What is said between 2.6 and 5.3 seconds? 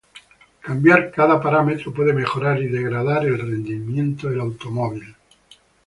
degradar el rendimiento del automóvil.